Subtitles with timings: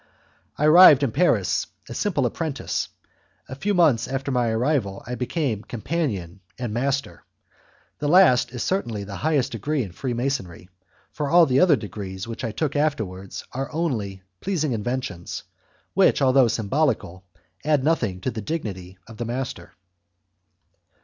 [0.57, 2.87] I arrived in Paris a simple apprentice;
[3.47, 7.23] a few months after my arrival I became companion and master;
[7.99, 10.69] the last is certainly the highest degree in Freemasonry,
[11.11, 15.43] for all the other degrees which I took afterwards are only pleasing inventions,
[15.93, 17.23] which, although symbolical,
[17.63, 19.73] add nothing to the dignity of master.